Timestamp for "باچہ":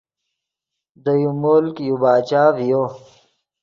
2.01-2.43